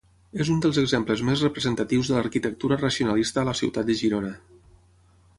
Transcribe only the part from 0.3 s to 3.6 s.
És un dels exemples més representatius de l'arquitectura racionalista a la